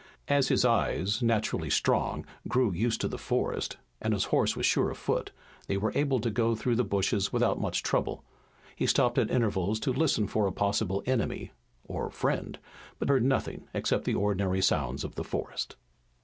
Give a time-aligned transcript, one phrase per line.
[0.27, 4.89] As his eyes, naturally strong, grew used to the forest, and his horse was sure
[4.89, 5.29] of foot,
[5.67, 8.23] they were able to go through the bushes without much trouble.
[8.75, 11.51] He stopped at intervals to listen for a possible enemy
[11.87, 12.57] or friend
[12.97, 15.75] but heard nothing except the ordinary sounds of the forest.